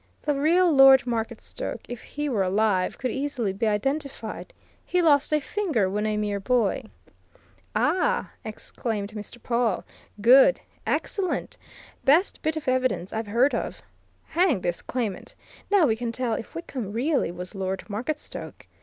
[0.23, 4.51] The real Lord Marketstoke, if he were alive, could easily be identified.
[4.83, 6.85] He lost a finger when a mere boy."
[7.75, 9.37] "Ah!" exclaimed Mr.
[9.43, 9.83] Pawle.
[10.19, 11.55] "Good excellent!
[12.03, 13.83] Best bit of evidence I've heard of.
[14.29, 15.35] Hang this claimant!
[15.69, 18.65] Now we can tell if Wickham really was Lord Marketstoke.